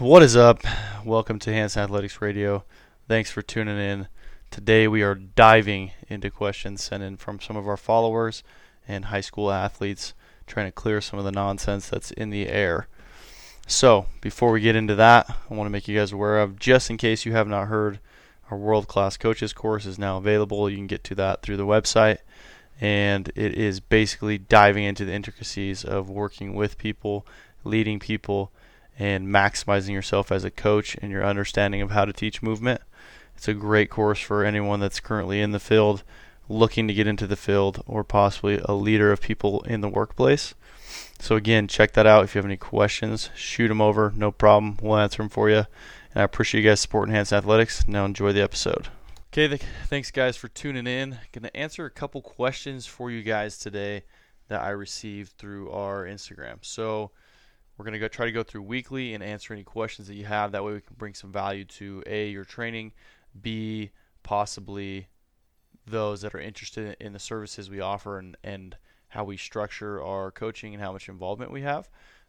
[0.00, 0.62] What is up?
[1.04, 2.64] Welcome to Hanson Athletics Radio.
[3.06, 4.08] Thanks for tuning in.
[4.50, 8.42] Today we are diving into questions sent in from some of our followers
[8.88, 10.14] and high school athletes,
[10.46, 12.88] trying to clear some of the nonsense that's in the air.
[13.66, 16.88] So, before we get into that, I want to make you guys aware of, just
[16.88, 18.00] in case you have not heard,
[18.50, 20.70] our world class coaches course is now available.
[20.70, 22.20] You can get to that through the website.
[22.80, 27.26] And it is basically diving into the intricacies of working with people,
[27.64, 28.50] leading people,
[29.00, 32.82] and maximizing yourself as a coach and your understanding of how to teach movement.
[33.34, 36.04] It's a great course for anyone that's currently in the field,
[36.50, 40.54] looking to get into the field, or possibly a leader of people in the workplace.
[41.18, 42.24] So, again, check that out.
[42.24, 44.12] If you have any questions, shoot them over.
[44.14, 44.76] No problem.
[44.82, 45.64] We'll answer them for you.
[46.12, 47.88] And I appreciate you guys supporting Hanson Athletics.
[47.88, 48.88] Now, enjoy the episode.
[49.32, 51.18] Okay, th- thanks, guys, for tuning in.
[51.32, 54.02] Going to answer a couple questions for you guys today
[54.48, 56.58] that I received through our Instagram.
[56.60, 57.12] So,
[57.80, 60.26] we're going to go try to go through weekly and answer any questions that you
[60.26, 60.52] have.
[60.52, 62.92] That way, we can bring some value to A, your training,
[63.40, 63.90] B,
[64.22, 65.08] possibly
[65.86, 68.76] those that are interested in the services we offer and, and
[69.08, 71.88] how we structure our coaching and how much involvement we have.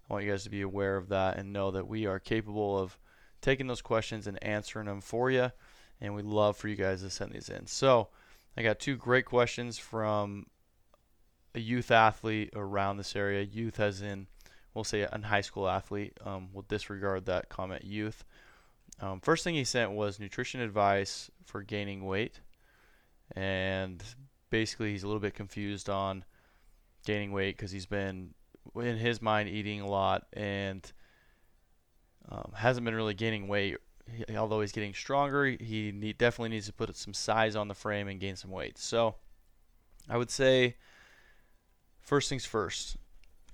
[0.10, 2.80] I want you guys to be aware of that and know that we are capable
[2.80, 2.98] of
[3.42, 5.52] taking those questions and answering them for you.
[6.00, 7.68] And we love for you guys to send these in.
[7.68, 8.08] So,
[8.56, 10.46] I got two great questions from
[11.54, 13.44] a youth athlete around this area.
[13.44, 14.28] Youth, as in,
[14.74, 16.18] we'll say, a high school athlete.
[16.26, 18.24] Um, we'll disregard that comment, youth.
[19.00, 22.40] Um, first thing he sent was nutrition advice for gaining weight,
[23.36, 24.04] and
[24.50, 26.24] basically he's a little bit confused on
[27.06, 28.34] gaining weight because he's been,
[28.76, 30.92] in his mind, eating a lot and
[32.30, 33.78] um, hasn't been really gaining weight.
[34.06, 37.74] He, although he's getting stronger, he need, definitely needs to put some size on the
[37.74, 38.78] frame and gain some weight.
[38.78, 39.16] So,
[40.10, 40.76] I would say,
[42.02, 42.98] first things first,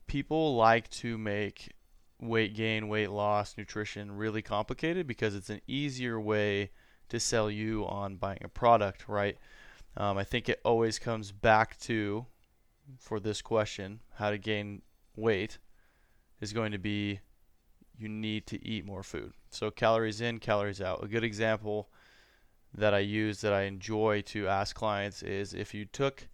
[0.08, 1.74] people like to make
[2.20, 6.72] weight gain, weight loss, nutrition really complicated because it's an easier way
[7.10, 9.38] to sell you on buying a product, right?
[9.96, 12.26] Um, I think it always comes back to,
[13.00, 14.82] for this question, how to gain
[15.16, 15.58] weight,
[16.42, 17.20] is going to be
[17.98, 19.34] you need to eat more food.
[19.50, 21.04] So calories in, calories out.
[21.04, 21.90] A good example
[22.76, 26.28] that I use that I enjoy to ask clients is if you took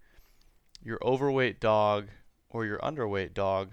[0.83, 2.07] your overweight dog
[2.53, 3.71] or your underweight dog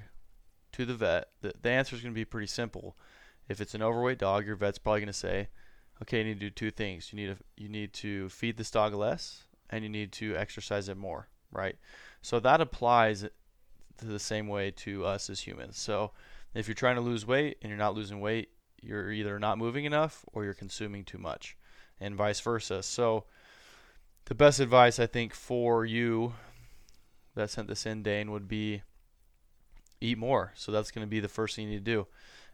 [0.72, 2.96] to the vet, the, the answer is going to be pretty simple.
[3.48, 5.48] If it's an overweight dog, your vet's probably going to say,
[6.02, 7.12] okay, you need to do two things.
[7.12, 10.88] You need to, you need to feed this dog less and you need to exercise
[10.88, 11.76] it more, right?
[12.22, 13.22] So that applies
[13.98, 15.78] to the same way to us as humans.
[15.78, 16.12] So
[16.54, 18.48] if you're trying to lose weight and you're not losing weight,
[18.80, 21.56] you're either not moving enough or you're consuming too much,
[22.00, 22.82] and vice versa.
[22.82, 23.24] So
[24.24, 26.32] the best advice I think for you
[27.34, 28.82] that sent this in, Dane, would be
[30.00, 30.52] eat more.
[30.54, 32.06] So that's going to be the first thing you need to do.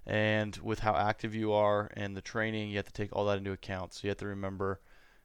[0.07, 3.39] And with how active you are and the training, you have to take all that
[3.39, 3.95] into account.
[3.95, 4.81] So you have to remember,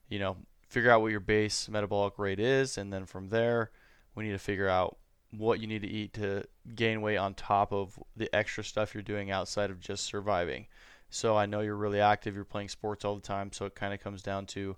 [0.10, 3.72] you know, figure out what your base metabolic rate is, and then from there,
[4.16, 4.98] we need to figure out
[5.32, 6.44] what you need to eat to
[6.76, 10.68] gain weight on top of the extra stuff you're doing outside of just surviving.
[11.10, 13.94] So I know you're really active, you're playing sports all the time, so it kind
[13.94, 14.78] of comes down to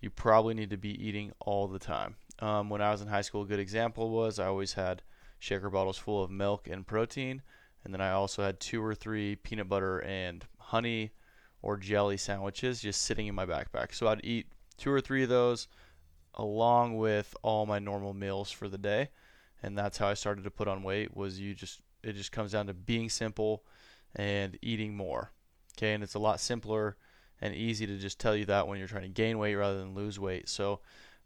[0.00, 2.16] you probably need to be eating all the time.
[2.40, 5.02] Um, when I was in high school, a good example was I always had
[5.38, 7.42] shaker bottles full of milk and protein.
[7.84, 11.12] And then I also had two or three peanut butter and honey
[11.62, 13.94] or jelly sandwiches just sitting in my backpack.
[13.94, 14.46] So I'd eat
[14.76, 15.68] two or three of those
[16.34, 19.08] along with all my normal meals for the day.
[19.62, 22.52] And that's how I started to put on weight was you just it just comes
[22.52, 23.64] down to being simple
[24.16, 25.32] and eating more.
[25.76, 26.96] Okay, and it's a lot simpler
[27.42, 29.94] and easy to just tell you that when you're trying to gain weight rather than
[29.94, 30.48] lose weight.
[30.48, 30.80] So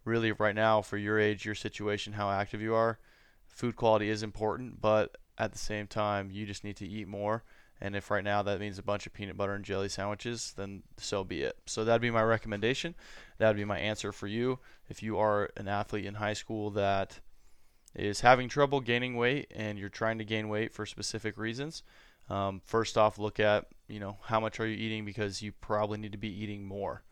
[0.05, 2.99] really right now for your age, your situation, how active you are,
[3.47, 7.45] food quality is important, but at the same time, you just need to eat more.
[7.81, 10.83] And if right now that means a bunch of peanut butter and jelly sandwiches, then
[10.97, 11.57] so be it.
[11.67, 12.95] So that'd be my recommendation.
[13.39, 14.61] That'd be my answer for you.
[14.89, 17.21] If you are an athlete in high school that
[17.95, 21.83] is having trouble gaining weight and you're trying to gain weight for specific reasons,
[22.31, 25.99] um, first off, look at you know how much are you eating because you probably
[25.99, 27.03] need to be eating more,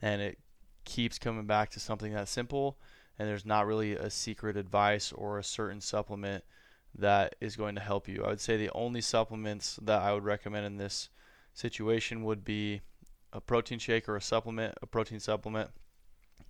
[0.00, 0.38] and it
[0.84, 2.78] keeps coming back to something that simple
[3.20, 6.42] and there's not really a secret advice or a certain supplement
[6.94, 8.24] that is going to help you.
[8.24, 11.10] I would say the only supplements that I would recommend in this
[11.52, 12.80] situation would be
[13.34, 15.68] a protein shake or a supplement, a protein supplement,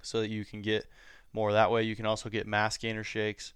[0.01, 0.87] so that you can get
[1.33, 1.83] more that way.
[1.83, 3.53] You can also get mass gainer shakes.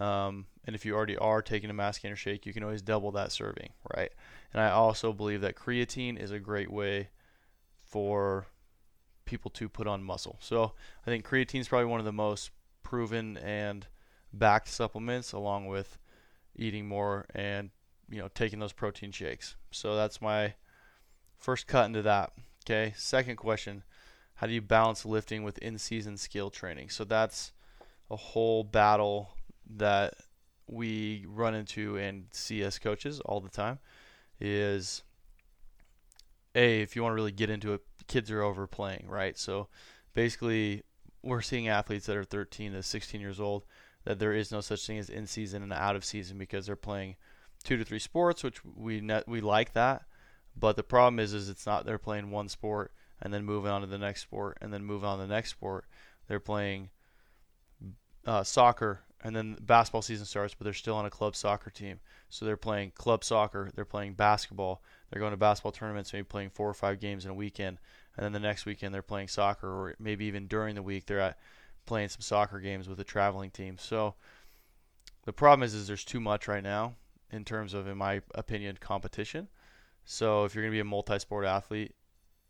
[0.00, 3.12] Um, and if you already are taking a mass gainer shake, you can always double
[3.12, 4.10] that serving, right?
[4.54, 7.10] And I also believe that creatine is a great way
[7.82, 8.46] for
[9.24, 10.38] people to put on muscle.
[10.40, 10.72] So
[11.06, 12.50] I think creatine is probably one of the most
[12.82, 13.86] proven and
[14.32, 15.98] backed supplements, along with
[16.56, 17.70] eating more and
[18.08, 19.56] you know taking those protein shakes.
[19.70, 20.54] So that's my
[21.38, 22.32] first cut into that.
[22.64, 22.94] Okay.
[22.96, 23.82] Second question
[24.36, 26.90] How do you balance lifting with in season skill training?
[26.90, 27.52] So that's
[28.10, 29.30] a whole battle
[29.76, 30.14] that
[30.66, 33.78] we run into and see as coaches all the time
[34.40, 35.02] is
[36.54, 39.38] a if you want to really get into it kids are overplaying right?
[39.38, 39.68] So
[40.14, 40.82] basically
[41.22, 43.64] we're seeing athletes that are 13 to 16 years old
[44.04, 46.76] that there is no such thing as in season and out of season because they're
[46.76, 47.16] playing
[47.62, 50.02] two to three sports which we net, we like that.
[50.56, 53.80] But the problem is is it's not they're playing one sport and then moving on
[53.80, 55.86] to the next sport and then moving on to the next sport.
[56.28, 56.90] They're playing
[58.26, 61.98] uh, soccer and then basketball season starts, but they're still on a club soccer team.
[62.28, 66.50] So they're playing club soccer, they're playing basketball, they're going to basketball tournaments, maybe playing
[66.50, 67.78] four or five games in a weekend,
[68.16, 71.20] and then the next weekend they're playing soccer, or maybe even during the week they're
[71.20, 71.38] at
[71.86, 73.78] playing some soccer games with a traveling team.
[73.78, 74.14] So
[75.24, 76.94] the problem is, is there's too much right now
[77.30, 79.48] in terms of, in my opinion, competition.
[80.04, 81.94] So if you're going to be a multi-sport athlete,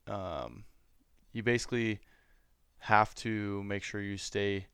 [0.09, 0.65] um,
[1.33, 2.01] you basically
[2.79, 4.67] have to make sure you stay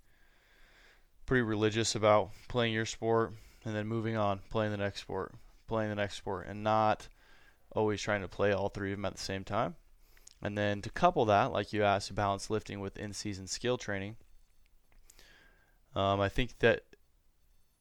[1.30, 3.32] pretty religious about playing your sport
[3.64, 5.32] and then moving on, playing the next sport,
[5.68, 7.06] playing the next sport, and not
[7.70, 9.76] always trying to play all three of them at the same time.
[10.42, 14.16] And then to couple that, like you asked, balance lifting with in-season skill training.
[15.94, 16.82] Um, I think that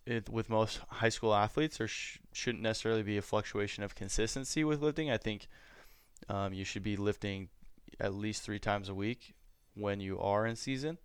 [0.05, 4.63] it, with most high school athletes, there sh- shouldn't necessarily be a fluctuation of consistency
[4.63, 5.09] with lifting.
[5.09, 5.47] I think
[6.29, 7.49] um, you should be lifting
[7.99, 9.33] at least three times a week
[9.73, 10.99] when you are in season,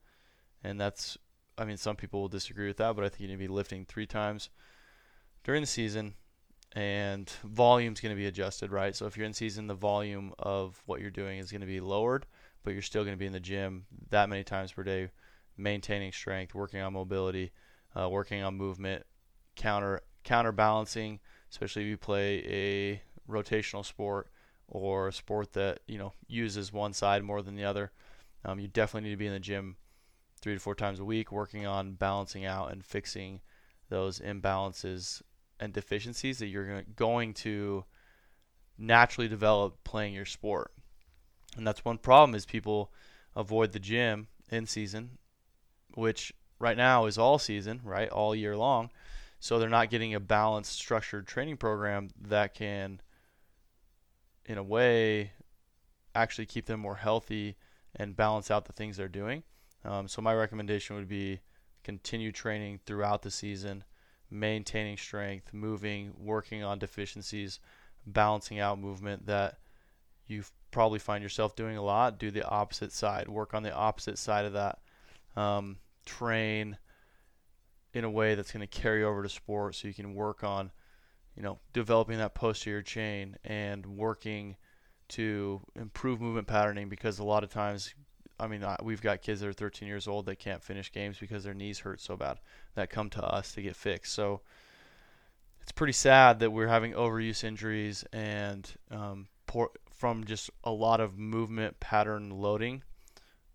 [0.62, 1.16] and that's
[1.56, 3.48] I mean, some people will disagree with that, but I think you need to be
[3.48, 4.50] lifting three times
[5.44, 6.14] during the season,
[6.72, 8.94] and volume's going to be adjusted, right?
[8.94, 11.80] So if you're in season, the volume of what you're doing is going to be
[11.80, 12.26] lowered,
[12.64, 15.10] but you're still going to be in the gym that many times per day,
[15.56, 17.52] maintaining strength, working on mobility,
[17.94, 19.04] uh, working on movement,
[19.54, 24.28] counter counterbalancing, especially if you play a rotational sport
[24.66, 27.92] or a sport that you know uses one side more than the other.
[28.44, 29.76] Um, you definitely need to be in the gym
[30.44, 33.40] three to four times a week, working on balancing out and fixing
[33.88, 35.22] those imbalances
[35.58, 37.82] and deficiencies that you're going to
[38.76, 40.70] naturally develop playing your sport.
[41.56, 42.92] And that's one problem is people
[43.34, 45.16] avoid the gym in season,
[45.94, 48.10] which right now is all season, right?
[48.10, 48.90] All year long.
[49.40, 53.00] So they're not getting a balanced structured training program that can
[54.44, 55.32] in a way
[56.14, 57.56] actually keep them more healthy
[57.96, 59.42] and balance out the things they're doing.
[59.84, 61.40] Um, so my recommendation would be
[61.82, 63.84] continue training throughout the season,
[64.30, 67.60] maintaining strength, moving, working on deficiencies,
[68.06, 69.58] balancing out movement that
[70.26, 72.18] you probably find yourself doing a lot.
[72.18, 73.28] Do the opposite side.
[73.28, 74.78] Work on the opposite side of that.
[75.36, 75.76] Um,
[76.06, 76.78] train
[77.92, 80.72] in a way that's going to carry over to sport, so you can work on,
[81.36, 84.56] you know, developing that posterior chain and working
[85.06, 87.94] to improve movement patterning because a lot of times
[88.38, 91.44] I mean, we've got kids that are 13 years old that can't finish games because
[91.44, 92.38] their knees hurt so bad
[92.74, 94.12] that come to us to get fixed.
[94.12, 94.40] So
[95.62, 101.00] it's pretty sad that we're having overuse injuries and um, poor, from just a lot
[101.00, 102.82] of movement pattern loading,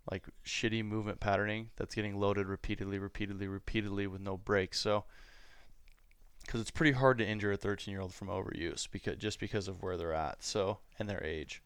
[0.09, 4.79] like shitty movement patterning that's getting loaded repeatedly, repeatedly, repeatedly with no breaks.
[4.79, 5.03] So
[6.49, 9.67] because it's pretty hard to injure a 13 year old from overuse because just because
[9.67, 11.61] of where they're at so and their age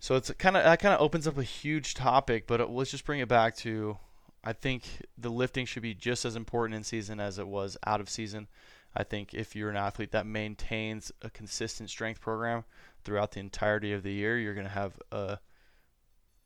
[0.00, 2.90] so it's kind of that kind of opens up a huge topic, but it, let's
[2.90, 3.98] just bring it back to
[4.42, 4.84] I think
[5.18, 8.48] the lifting should be just as important in season as it was out of season.
[8.94, 12.64] I think if you're an athlete that maintains a consistent strength program
[13.04, 15.38] throughout the entirety of the year, you're going to have a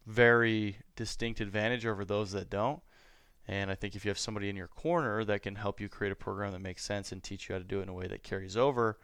[0.07, 2.83] very distinct advantage over those that don't.
[3.47, 6.13] And I think if you have somebody in your corner that can help you create
[6.13, 8.09] a program that makes sense and teach you how to do it in a way
[8.09, 8.99] that carries over,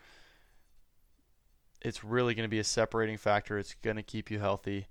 [1.80, 3.58] it's really going to be a separating factor.
[3.58, 4.86] It's going to keep you healthy,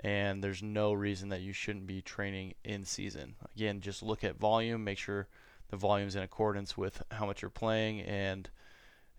[0.00, 3.36] and there's no reason that you shouldn't be training in season.
[3.54, 5.28] Again, just look at volume, make sure
[5.70, 8.50] the volume's in accordance with how much you're playing and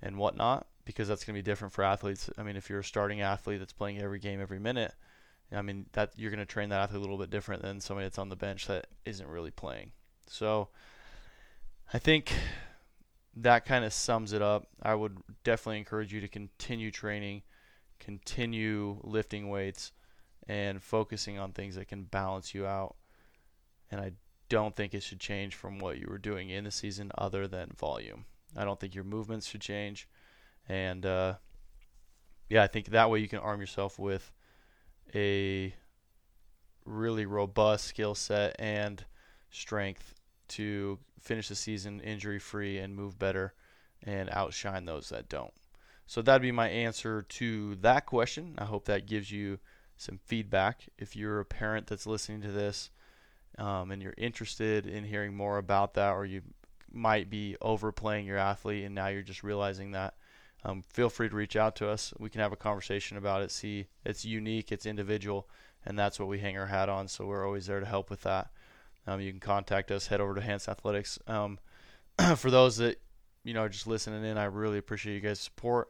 [0.01, 2.29] and whatnot, because that's going to be different for athletes.
[2.37, 4.93] I mean, if you're a starting athlete that's playing every game every minute,
[5.51, 8.05] I mean that you're going to train that athlete a little bit different than somebody
[8.05, 9.91] that's on the bench that isn't really playing.
[10.27, 10.69] So
[11.93, 12.33] I think
[13.35, 14.67] that kind of sums it up.
[14.81, 17.43] I would definitely encourage you to continue training,
[17.99, 19.91] continue lifting weights,
[20.47, 22.95] and focusing on things that can balance you out.
[23.91, 24.13] And I
[24.49, 27.71] don't think it should change from what you were doing in the season other than
[27.75, 28.25] volume.
[28.55, 30.07] I don't think your movements should change.
[30.69, 31.35] And uh,
[32.49, 34.31] yeah, I think that way you can arm yourself with
[35.13, 35.73] a
[36.85, 39.03] really robust skill set and
[39.49, 40.14] strength
[40.49, 43.53] to finish the season injury free and move better
[44.03, 45.53] and outshine those that don't.
[46.07, 48.55] So that'd be my answer to that question.
[48.57, 49.59] I hope that gives you
[49.97, 50.87] some feedback.
[50.97, 52.91] If you're a parent that's listening to this
[53.57, 56.41] um, and you're interested in hearing more about that, or you
[56.91, 60.13] might be overplaying your athlete and now you're just realizing that,
[60.63, 62.13] um, feel free to reach out to us.
[62.19, 63.51] We can have a conversation about it.
[63.51, 65.47] See, it's unique, it's individual,
[65.85, 67.07] and that's what we hang our hat on.
[67.07, 68.49] So we're always there to help with that.
[69.07, 70.07] Um, you can contact us.
[70.07, 71.19] Head over to Hans Athletics.
[71.27, 71.59] Um,
[72.35, 73.01] for those that
[73.43, 75.89] you know are just listening in, I really appreciate you guys' support,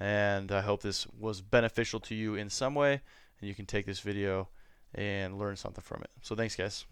[0.00, 3.00] and I hope this was beneficial to you in some way,
[3.40, 4.48] and you can take this video
[4.94, 6.10] and learn something from it.
[6.22, 6.86] So thanks, guys.